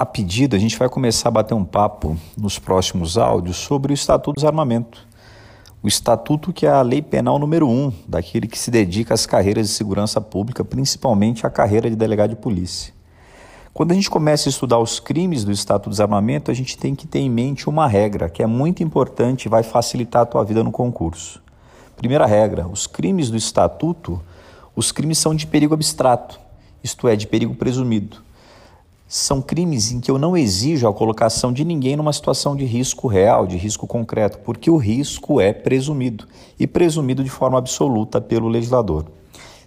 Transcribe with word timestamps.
a 0.00 0.06
pedido, 0.06 0.56
a 0.56 0.58
gente 0.58 0.78
vai 0.78 0.88
começar 0.88 1.28
a 1.28 1.30
bater 1.30 1.52
um 1.52 1.62
papo 1.62 2.16
nos 2.34 2.58
próximos 2.58 3.18
áudios 3.18 3.58
sobre 3.58 3.92
o 3.92 3.94
Estatuto 3.94 4.36
dos 4.36 4.46
Armamentos. 4.46 5.06
O 5.82 5.88
Estatuto 5.88 6.54
que 6.54 6.64
é 6.64 6.70
a 6.70 6.80
lei 6.80 7.02
penal 7.02 7.38
número 7.38 7.68
um, 7.68 7.92
daquele 8.08 8.46
que 8.46 8.58
se 8.58 8.70
dedica 8.70 9.12
às 9.12 9.26
carreiras 9.26 9.68
de 9.68 9.74
segurança 9.74 10.18
pública, 10.18 10.64
principalmente 10.64 11.46
a 11.46 11.50
carreira 11.50 11.90
de 11.90 11.96
delegado 11.96 12.30
de 12.30 12.36
polícia. 12.36 12.94
Quando 13.74 13.92
a 13.92 13.94
gente 13.94 14.08
começa 14.08 14.48
a 14.48 14.50
estudar 14.50 14.78
os 14.78 14.98
crimes 15.00 15.44
do 15.44 15.52
Estatuto 15.52 15.90
dos 15.90 16.00
Armamentos, 16.00 16.50
a 16.50 16.54
gente 16.54 16.78
tem 16.78 16.94
que 16.94 17.06
ter 17.06 17.18
em 17.18 17.28
mente 17.28 17.68
uma 17.68 17.86
regra 17.86 18.30
que 18.30 18.42
é 18.42 18.46
muito 18.46 18.82
importante 18.82 19.44
e 19.44 19.48
vai 19.50 19.62
facilitar 19.62 20.22
a 20.22 20.26
tua 20.26 20.42
vida 20.42 20.64
no 20.64 20.72
concurso. 20.72 21.42
Primeira 21.94 22.24
regra: 22.24 22.66
os 22.66 22.86
crimes 22.86 23.28
do 23.28 23.36
Estatuto, 23.36 24.18
os 24.74 24.92
crimes 24.92 25.18
são 25.18 25.34
de 25.34 25.46
perigo 25.46 25.74
abstrato, 25.74 26.40
isto 26.82 27.06
é, 27.06 27.14
de 27.14 27.26
perigo 27.26 27.54
presumido 27.54 28.29
são 29.12 29.42
crimes 29.42 29.90
em 29.90 29.98
que 29.98 30.08
eu 30.08 30.20
não 30.20 30.36
exijo 30.36 30.86
a 30.86 30.94
colocação 30.94 31.52
de 31.52 31.64
ninguém 31.64 31.96
numa 31.96 32.12
situação 32.12 32.54
de 32.54 32.64
risco 32.64 33.08
real, 33.08 33.44
de 33.44 33.56
risco 33.56 33.84
concreto, 33.84 34.38
porque 34.38 34.70
o 34.70 34.76
risco 34.76 35.40
é 35.40 35.52
presumido 35.52 36.28
e 36.56 36.64
presumido 36.64 37.24
de 37.24 37.28
forma 37.28 37.58
absoluta 37.58 38.20
pelo 38.20 38.46
legislador. 38.46 39.06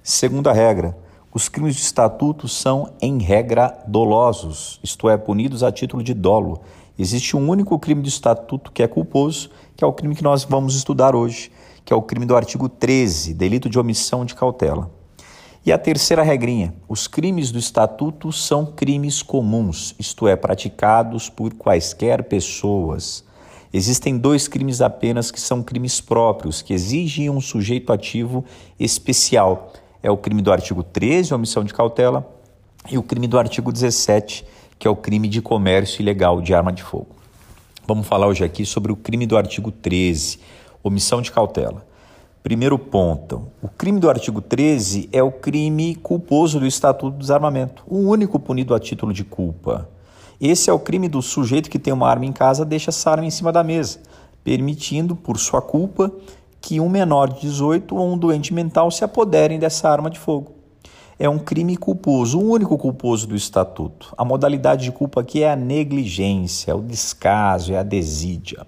Segunda 0.02 0.53
regra: 0.53 0.98
os 1.34 1.50
crimes 1.50 1.76
de 1.76 1.81
estatuto 1.81 2.48
são, 2.48 2.94
em 3.02 3.22
regra, 3.22 3.84
dolosos, 3.86 4.80
isto 4.81 5.09
é, 5.09 5.17
punidos 5.17 5.62
a 5.62 5.73
título 5.73 6.02
de 6.02 6.14
dolo. 6.14 6.62
Existe 6.98 7.36
um 7.36 7.50
único 7.50 7.78
crime 7.78 8.02
de 8.02 8.08
estatuto 8.08 8.72
que 8.72 8.81
é 8.81 8.88
culposo, 8.88 9.50
que 9.75 9.84
é 9.84 9.88
o 9.88 9.91
crime 9.91 10.16
que 10.16 10.23
nós 10.23 10.45
vamos 10.45 10.73
estudar 10.73 11.17
hoje, 11.17 11.52
que 11.84 11.91
é 11.91 11.95
o 11.98 12.02
crime 12.02 12.25
do 12.25 12.38
artigo 12.38 12.70
13, 12.70 13.34
delito 13.34 13.67
de 13.67 13.78
omissão 13.78 14.23
de 14.23 14.36
cautela. 14.36 15.02
E 15.66 15.72
a 15.72 15.77
terceira 15.77 16.23
regrinha: 16.23 16.73
os 16.90 17.08
crimes 17.08 17.52
do 17.52 17.58
estatuto 17.58 18.31
são 18.31 18.66
crimes 18.66 19.22
comuns, 19.22 19.95
isto 19.98 20.27
é, 20.27 20.36
praticados 20.36 21.30
por 21.30 21.53
quaisquer 21.53 22.23
pessoas. 22.23 23.23
Existem 23.72 24.17
dois 24.17 24.47
crimes 24.47 24.81
apenas 24.81 25.31
que 25.31 25.39
são 25.39 25.64
crimes 25.64 26.00
próprios, 26.00 26.61
que 26.61 26.73
exigem 26.73 27.30
um 27.30 27.41
sujeito 27.41 27.91
ativo 27.91 28.45
especial. 28.80 29.73
É 30.03 30.11
o 30.11 30.17
crime 30.17 30.41
do 30.41 30.52
artigo 30.52 30.84
13, 30.84 31.34
omissão 31.34 31.64
de 31.64 31.73
cautela, 31.73 32.30
e 32.91 32.97
o 32.97 33.03
crime 33.03 33.25
do 33.25 33.39
artigo 33.39 33.72
17, 33.72 34.45
que 34.78 34.88
é 34.88 34.91
o 34.91 34.95
crime 34.95 35.28
de 35.28 35.41
comércio 35.41 36.02
ilegal 36.02 36.41
de 36.41 36.53
arma 36.53 36.72
de 36.72 36.84
fogo. 36.84 37.16
Vamos 37.88 38.06
falar 38.06 38.28
hoje 38.28 38.44
aqui 38.44 38.66
sobre 38.66 38.91
o 38.91 38.95
crime 38.95 39.25
do 39.25 39.38
artigo 39.38 39.72
13, 39.72 40.39
omissão 40.84 41.22
de 41.22 41.31
cautela. 41.31 41.84
Primeiro 42.44 42.77
ponto: 42.77 43.47
o 43.61 43.69
crime 43.69 44.02
do 44.02 44.09
artigo 44.09 44.41
13 44.41 45.08
é 45.13 45.23
o 45.23 45.31
crime 45.31 45.95
culposo 45.95 46.59
do 46.59 46.67
Estatuto 46.67 47.11
do 47.11 47.19
Desarmamento, 47.19 47.85
o 47.88 48.00
único 48.00 48.38
punido 48.38 48.75
a 48.75 48.80
título 48.81 49.13
de 49.13 49.23
culpa. 49.23 49.89
Esse 50.41 50.69
é 50.69 50.73
o 50.73 50.77
crime 50.77 51.08
do 51.08 51.22
sujeito 51.22 51.69
que 51.69 51.80
tem 51.80 51.94
uma 51.94 52.09
arma 52.09 52.25
em 52.25 52.33
casa 52.33 52.66
deixa 52.66 52.89
essa 52.89 53.09
arma 53.09 53.25
em 53.25 53.30
cima 53.30 53.50
da 53.50 53.63
mesa, 53.63 54.00
permitindo, 54.44 55.16
por 55.16 55.39
sua 55.39 55.61
culpa, 55.61 56.11
que 56.59 56.81
um 56.81 56.89
menor 56.89 57.31
de 57.31 57.39
18 57.39 57.95
ou 57.95 58.11
um 58.11 58.17
doente 58.17 58.53
mental 58.53 58.91
se 58.91 59.05
apoderem 59.05 59.57
dessa 59.57 59.89
arma 59.89 60.09
de 60.09 60.19
fogo. 60.19 60.52
É 61.17 61.30
um 61.30 61.39
crime 61.39 61.78
culposo, 61.78 62.38
o 62.38 62.52
único 62.52 62.78
culposo 62.78 63.25
do 63.25 63.38
Estatuto. 63.38 64.13
A 64.17 64.25
modalidade 64.25 64.83
de 64.83 64.91
culpa 64.91 65.22
aqui 65.22 65.44
é 65.44 65.53
a 65.53 65.55
negligência, 65.55 66.72
é 66.72 66.75
o 66.75 66.81
descaso, 66.81 67.72
é 67.72 67.78
a 67.78 67.83
desídia. 67.83 68.67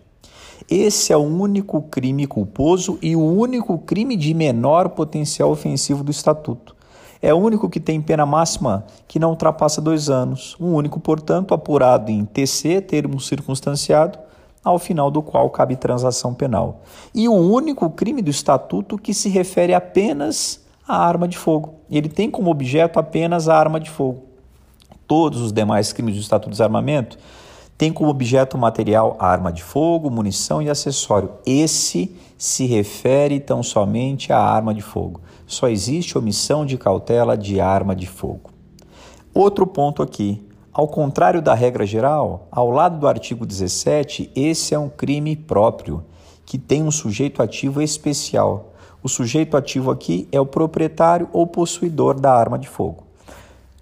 Esse 0.69 1.13
é 1.13 1.17
o 1.17 1.21
único 1.21 1.79
crime 1.83 2.25
culposo 2.25 2.97
e 2.99 3.15
o 3.15 3.23
único 3.23 3.77
crime 3.77 4.15
de 4.15 4.33
menor 4.33 4.89
potencial 4.89 5.51
ofensivo 5.51 6.03
do 6.03 6.09
Estatuto. 6.09 6.75
É 7.21 7.31
o 7.31 7.37
único 7.37 7.69
que 7.69 7.79
tem 7.79 8.01
pena 8.01 8.25
máxima 8.25 8.83
que 9.07 9.19
não 9.19 9.29
ultrapassa 9.29 9.79
dois 9.79 10.09
anos. 10.09 10.55
Um 10.59 10.73
único, 10.73 10.99
portanto, 10.99 11.53
apurado 11.53 12.11
em 12.11 12.25
TC, 12.25 12.81
termo 12.81 13.19
circunstanciado, 13.19 14.17
ao 14.63 14.79
final 14.79 15.11
do 15.11 15.21
qual 15.21 15.51
cabe 15.51 15.75
transação 15.75 16.33
penal. 16.33 16.81
E 17.13 17.29
o 17.29 17.33
único 17.33 17.87
crime 17.91 18.23
do 18.23 18.31
Estatuto 18.31 18.97
que 18.97 19.13
se 19.13 19.29
refere 19.29 19.73
apenas 19.73 20.65
à 20.87 20.97
arma 20.97 21.27
de 21.27 21.37
fogo. 21.37 21.75
Ele 21.91 22.09
tem 22.09 22.31
como 22.31 22.49
objeto 22.49 22.99
apenas 22.99 23.47
a 23.47 23.55
arma 23.55 23.79
de 23.79 23.91
fogo. 23.91 24.23
Todos 25.07 25.41
os 25.41 25.51
demais 25.51 25.93
crimes 25.93 26.15
do 26.15 26.21
Estatuto 26.21 26.49
de 26.49 26.53
Desarmamento 26.53 27.19
tem 27.77 27.91
como 27.91 28.09
objeto 28.09 28.57
material 28.57 29.17
arma 29.19 29.51
de 29.51 29.61
fogo, 29.61 30.09
munição 30.09 30.61
e 30.61 30.69
acessório. 30.69 31.31
Esse 31.45 32.15
se 32.37 32.65
refere 32.65 33.39
tão 33.39 33.61
somente 33.61 34.31
à 34.31 34.39
arma 34.39 34.73
de 34.73 34.81
fogo. 34.81 35.21
Só 35.45 35.67
existe 35.67 36.17
omissão 36.17 36.65
de 36.65 36.77
cautela 36.77 37.37
de 37.37 37.59
arma 37.59 37.95
de 37.95 38.07
fogo. 38.07 38.51
Outro 39.33 39.67
ponto 39.67 40.01
aqui. 40.01 40.41
Ao 40.71 40.87
contrário 40.87 41.41
da 41.41 41.53
regra 41.53 41.85
geral, 41.85 42.47
ao 42.51 42.69
lado 42.69 42.99
do 42.99 43.07
artigo 43.07 43.45
17, 43.45 44.29
esse 44.35 44.73
é 44.73 44.79
um 44.79 44.89
crime 44.89 45.33
próprio, 45.33 46.03
que 46.45 46.57
tem 46.57 46.83
um 46.83 46.91
sujeito 46.91 47.41
ativo 47.41 47.81
especial. 47.81 48.73
O 49.01 49.07
sujeito 49.07 49.55
ativo 49.55 49.89
aqui 49.89 50.27
é 50.33 50.39
o 50.39 50.45
proprietário 50.45 51.29
ou 51.31 51.47
possuidor 51.47 52.19
da 52.19 52.33
arma 52.33 52.59
de 52.59 52.67
fogo. 52.67 53.04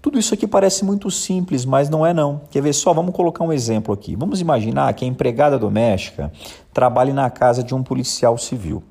Tudo 0.04 0.18
isso 0.18 0.34
aqui 0.34 0.46
parece 0.46 0.84
muito 0.84 1.10
simples, 1.10 1.64
mas 1.64 1.88
não 1.88 2.04
é 2.04 2.12
não. 2.12 2.42
Quer 2.50 2.60
ver 2.60 2.74
só? 2.74 2.92
Vamos 2.92 3.14
colocar 3.14 3.42
um 3.42 3.50
exemplo 3.50 3.94
aqui. 3.94 4.14
Vamos 4.14 4.38
imaginar 4.38 4.92
que 4.92 5.02
a 5.02 5.08
empregada 5.08 5.58
doméstica 5.58 6.30
trabalhe 6.74 7.10
na 7.10 7.30
casa 7.30 7.62
de 7.62 7.74
um 7.74 7.82
policial 7.82 8.36
civil. 8.36 8.82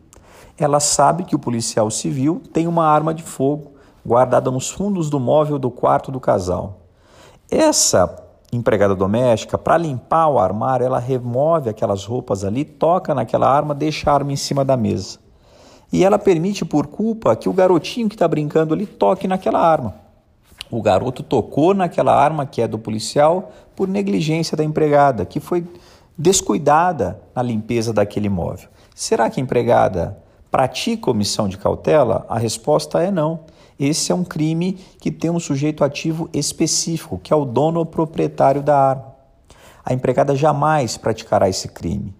Ela 0.57 0.79
sabe 0.79 1.23
que 1.23 1.35
o 1.35 1.40
policial 1.40 1.91
civil 1.91 2.41
tem 2.52 2.66
uma 2.66 2.88
arma 2.88 3.13
de 3.13 3.22
fogo 3.22 3.73
guardada 4.03 4.50
nos 4.50 4.72
fundos 4.72 5.07
do 5.07 5.19
móvel 5.19 5.59
do 5.59 5.69
quarto 5.69 6.12
do 6.12 6.19
casal. 6.19 6.79
Essa 7.47 8.12
empregada 8.52 8.96
doméstica, 8.96 9.56
para 9.56 9.78
limpar 9.78 10.29
o 10.29 10.40
armário, 10.40 10.84
ela 10.84 10.97
remove 10.97 11.69
aquelas 11.69 12.06
roupas 12.06 12.44
ali, 12.44 12.66
toca 12.66 13.13
naquela 13.13 13.47
arma, 13.47 13.75
deixa 13.75 14.09
a 14.09 14.16
arma 14.16 14.34
em 14.34 14.35
cima 14.35 14.66
da 14.66 14.75
mesa. 14.75 15.19
E 15.91 16.03
ela 16.03 16.18
permite, 16.18 16.66
por 16.66 16.88
culpa, 16.88 17.35
que 17.35 17.47
o 17.47 17.53
garotinho 17.53 18.09
que 18.09 18.16
está 18.16 18.28
brincando 18.28 18.73
ali 18.73 18.88
toque 18.88 19.28
naquela 19.28 19.59
arma. 19.59 20.02
O 20.75 20.81
garoto 20.81 21.22
tocou 21.22 21.72
naquela 21.75 22.16
arma 22.16 22.47
que 22.47 22.59
é 22.59 22.67
do 22.67 22.79
policial 22.79 23.51
por 23.75 23.88
negligência 23.88 24.57
da 24.57 24.63
empregada, 24.63 25.23
que 25.23 25.39
foi 25.39 25.63
descuidada 26.17 27.22
na 27.35 27.44
limpeza 27.44 27.94
daquele 27.94 28.25
imóvel. 28.25 28.69
Será 28.95 29.29
que 29.29 29.39
a 29.39 29.44
empregada 29.44 30.17
pratica 30.50 31.11
omissão 31.11 31.47
de 31.47 31.59
cautela? 31.59 32.25
A 32.28 32.39
resposta 32.39 33.03
é 33.03 33.11
não. 33.11 33.41
Esse 33.79 34.11
é 34.11 34.16
um 34.16 34.23
crime 34.23 34.79
que 35.00 35.11
tem 35.11 35.29
um 35.29 35.39
sujeito 35.39 35.84
ativo 35.84 36.28
específico, 36.34 37.19
que 37.22 37.31
é 37.31 37.35
o 37.35 37.45
dono 37.45 37.78
ou 37.78 37.85
proprietário 37.85 38.63
da 38.63 38.75
arma. 38.75 39.13
A 39.85 39.94
empregada 39.94 40.35
jamais 40.35 40.97
praticará 40.97 41.47
esse 41.47 41.67
crime. 41.67 42.16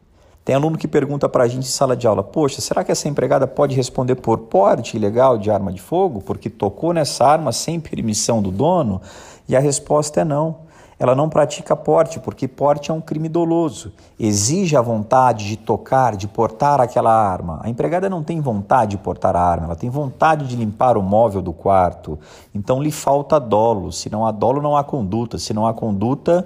Tem 0.46 0.56
aluno 0.56 0.78
que 0.78 0.90
pergunta 0.90 1.30
para 1.30 1.46
a 1.46 1.48
gente 1.48 1.66
em 1.66 1.72
sala 1.72 1.96
de 1.96 2.06
aula: 2.06 2.22
Poxa, 2.22 2.60
será 2.60 2.84
que 2.84 2.92
essa 2.92 3.08
empregada 3.08 3.48
pode 3.48 3.76
responder 3.76 4.16
por 4.16 4.38
porte 4.40 4.98
ilegal 4.98 5.38
de 5.38 5.50
arma 5.50 5.72
de 5.72 5.82
fogo, 5.82 6.22
porque 6.22 6.50
tocou 6.50 6.92
nessa 6.92 7.26
arma 7.26 7.54
sem 7.54 7.80
permissão 7.80 8.42
do 8.42 8.52
dono? 8.52 9.02
E 9.48 9.56
a 9.56 9.60
resposta 9.60 10.22
é 10.22 10.26
não. 10.26 10.64
Ela 11.00 11.16
não 11.16 11.28
pratica 11.28 11.76
porte, 11.76 12.20
porque 12.20 12.48
porte 12.48 12.92
é 12.92 12.94
um 12.94 13.02
crime 13.02 13.28
doloso. 13.28 13.94
Exige 14.20 14.76
a 14.76 14.82
vontade 14.82 15.48
de 15.48 15.58
tocar, 15.58 16.16
de 16.16 16.28
portar 16.28 16.80
aquela 16.80 17.12
arma. 17.12 17.60
A 17.64 17.70
empregada 17.70 18.10
não 18.10 18.24
tem 18.24 18.40
vontade 18.40 18.92
de 18.92 18.98
portar 18.98 19.36
a 19.36 19.42
arma, 19.42 19.66
ela 19.66 19.76
tem 19.76 19.90
vontade 19.90 20.46
de 20.46 20.56
limpar 20.56 20.98
o 20.98 21.02
móvel 21.02 21.42
do 21.42 21.52
quarto. 21.52 22.20
Então 22.54 22.82
lhe 22.82 22.92
falta 22.92 23.40
dolo. 23.40 23.92
Se 23.92 24.10
não 24.10 24.26
há 24.26 24.32
dolo, 24.32 24.62
não 24.62 24.78
há 24.78 24.84
conduta. 24.84 25.38
Se 25.38 25.54
não 25.54 25.66
há 25.66 25.74
conduta, 25.74 26.46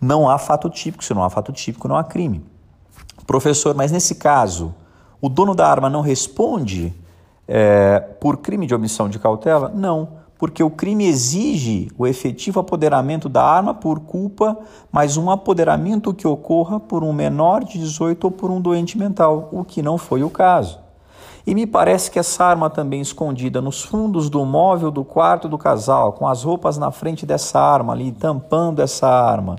não 0.00 0.28
há 0.28 0.38
fato 0.38 0.68
típico. 0.68 1.04
Se 1.04 1.14
não 1.14 1.22
há 1.22 1.30
fato 1.30 1.52
típico, 1.52 1.86
não 1.86 1.96
há 1.96 2.04
crime. 2.04 2.55
Professor, 3.26 3.74
mas 3.74 3.90
nesse 3.90 4.14
caso, 4.14 4.74
o 5.20 5.28
dono 5.28 5.54
da 5.54 5.68
arma 5.68 5.90
não 5.90 6.00
responde 6.00 6.94
é, 7.48 7.98
por 8.20 8.38
crime 8.38 8.66
de 8.66 8.74
omissão 8.74 9.08
de 9.08 9.18
cautela? 9.18 9.70
Não, 9.74 10.08
porque 10.38 10.62
o 10.62 10.70
crime 10.70 11.06
exige 11.06 11.90
o 11.96 12.06
efetivo 12.06 12.60
apoderamento 12.60 13.28
da 13.28 13.42
arma 13.42 13.72
por 13.72 14.00
culpa, 14.00 14.56
mas 14.92 15.16
um 15.16 15.30
apoderamento 15.30 16.12
que 16.12 16.26
ocorra 16.26 16.78
por 16.78 17.02
um 17.02 17.12
menor 17.12 17.64
de 17.64 17.78
18 17.78 18.24
ou 18.24 18.30
por 18.30 18.50
um 18.50 18.60
doente 18.60 18.98
mental, 18.98 19.48
o 19.50 19.64
que 19.64 19.82
não 19.82 19.96
foi 19.96 20.22
o 20.22 20.30
caso. 20.30 20.78
E 21.46 21.54
me 21.54 21.64
parece 21.64 22.10
que 22.10 22.18
essa 22.18 22.44
arma 22.44 22.68
também 22.68 23.00
escondida 23.00 23.62
nos 23.62 23.82
fundos 23.82 24.28
do 24.28 24.44
móvel 24.44 24.90
do 24.90 25.04
quarto 25.04 25.48
do 25.48 25.56
casal, 25.56 26.12
com 26.12 26.26
as 26.26 26.42
roupas 26.42 26.76
na 26.76 26.90
frente 26.90 27.24
dessa 27.24 27.60
arma 27.60 27.92
ali, 27.92 28.10
tampando 28.10 28.82
essa 28.82 29.06
arma, 29.08 29.56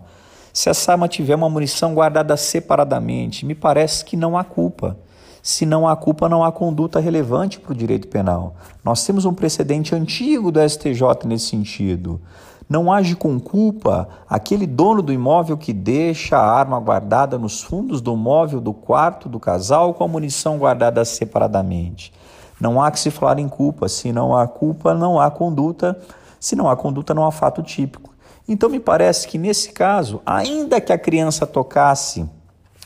se 0.57 0.71
essa 0.71 0.94
arma 0.94 1.07
tiver 1.07 1.36
uma 1.36 1.51
munição 1.51 1.94
guardada 1.94 2.36
separadamente, 2.36 3.45
me 3.45 3.54
parece 3.54 4.04
que 4.04 4.18
não 4.18 4.36
há 4.36 4.44
culpa. 4.44 4.98
Se 5.39 5.68
não 5.68 5.88
há 5.88 5.95
culpa, 5.95 6.27
não 6.27 6.44
há 6.44 6.51
conduta 6.51 7.00
relevante 7.00 7.59
para 7.59 7.74
o 7.74 7.75
direito 7.75 8.07
penal. 8.07 8.56
Nós 8.83 9.06
temos 9.06 9.24
um 9.24 9.36
precedente 9.36 9.94
antigo 9.94 10.51
do 10.51 10.59
STJ 10.68 11.27
nesse 11.27 11.50
sentido. 11.50 12.19
Não 12.68 12.92
age 12.92 13.15
com 13.15 13.39
culpa 13.39 14.09
aquele 14.27 14.65
dono 14.65 15.04
do 15.04 15.13
imóvel 15.13 15.59
que 15.59 15.71
deixa 15.71 16.39
a 16.39 16.51
arma 16.51 16.80
guardada 16.80 17.38
nos 17.38 17.62
fundos 17.62 18.01
do 18.01 18.18
móvel 18.18 18.60
do 18.60 18.74
quarto 18.74 19.30
do 19.30 19.39
casal 19.39 19.94
com 19.94 20.03
a 20.06 20.07
munição 20.07 20.57
guardada 20.57 21.06
separadamente. 21.06 22.12
Não 22.60 22.81
há 22.81 22.89
que 22.89 23.00
se 23.00 23.12
falar 23.12 23.38
em 23.38 23.48
culpa. 23.48 23.88
Se 23.88 24.12
não 24.12 24.36
há 24.36 24.48
culpa, 24.48 24.95
não 24.95 25.19
há 25.19 25.30
conduta. 25.30 25.95
Se 26.39 26.56
não 26.56 26.68
há 26.68 26.75
conduta, 26.75 27.13
não 27.13 27.27
há 27.27 27.31
fato 27.31 27.62
típico. 27.62 28.17
Então 28.48 28.70
me 28.70 28.80
parece 28.80 29.28
que 29.28 29.38
nesse 29.38 29.72
caso, 29.72 30.22
ainda 30.26 30.80
que 30.80 30.94
a 30.94 30.98
criança 30.98 31.46
tocasse 31.46 32.28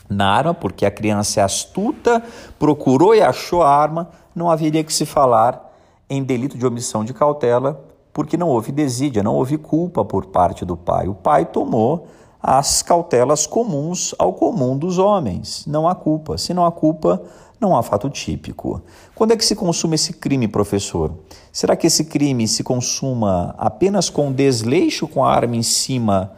na 0.08 0.28
arma, 0.28 0.52
porque 0.52 0.84
a 0.84 0.90
criança 0.90 1.40
é 1.40 1.42
astuta, 1.42 2.22
procurou 2.58 3.14
e 3.14 3.22
achou 3.22 3.62
a 3.62 3.70
arma, 3.70 4.10
não 4.34 4.50
haveria 4.50 4.82
que 4.82 4.92
se 4.92 5.06
falar 5.06 5.72
em 6.10 6.22
delito 6.22 6.58
de 6.58 6.66
omissão 6.66 7.04
de 7.04 7.14
cautela, 7.14 7.84
porque 8.12 8.36
não 8.36 8.48
houve 8.48 8.70
desídia, 8.70 9.22
não 9.22 9.34
houve 9.34 9.56
culpa 9.56 10.04
por 10.04 10.26
parte 10.26 10.64
do 10.64 10.76
pai. 10.76 11.08
O 11.08 11.14
pai 11.14 11.46
tomou 11.46 12.06
as 12.42 12.82
cautelas 12.82 13.46
comuns 13.46 14.14
ao 14.18 14.32
comum 14.32 14.76
dos 14.76 14.98
homens. 14.98 15.64
Não 15.66 15.86
há 15.86 15.94
culpa. 15.94 16.36
Se 16.36 16.52
não 16.52 16.66
há 16.66 16.72
culpa, 16.72 17.22
não 17.60 17.76
há 17.76 17.82
fato 17.82 18.10
típico. 18.10 18.82
Quando 19.14 19.32
é 19.32 19.36
que 19.36 19.44
se 19.44 19.54
consuma 19.54 19.94
esse 19.94 20.14
crime, 20.14 20.48
professor? 20.48 21.12
Será 21.52 21.76
que 21.76 21.86
esse 21.86 22.06
crime 22.06 22.48
se 22.48 22.64
consuma 22.64 23.54
apenas 23.56 24.10
com 24.10 24.32
desleixo 24.32 25.06
com 25.06 25.24
a 25.24 25.32
arma 25.32 25.54
em 25.54 25.62
cima 25.62 26.32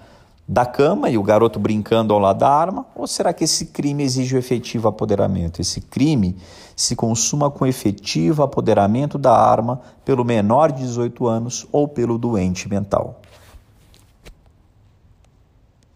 da 0.46 0.66
cama 0.66 1.08
e 1.08 1.16
o 1.16 1.22
garoto 1.22 1.58
brincando 1.58 2.12
ao 2.12 2.20
lado 2.20 2.40
da 2.40 2.50
arma? 2.50 2.84
Ou 2.94 3.06
será 3.06 3.32
que 3.32 3.44
esse 3.44 3.66
crime 3.66 4.02
exige 4.02 4.36
o 4.36 4.38
efetivo 4.38 4.88
apoderamento? 4.88 5.62
Esse 5.62 5.80
crime 5.80 6.36
se 6.76 6.94
consuma 6.94 7.50
com 7.50 7.66
efetivo 7.66 8.42
apoderamento 8.42 9.16
da 9.16 9.34
arma 9.34 9.80
pelo 10.04 10.22
menor 10.22 10.70
de 10.70 10.82
18 10.82 11.26
anos 11.26 11.66
ou 11.72 11.88
pelo 11.88 12.18
doente 12.18 12.68
mental. 12.68 13.22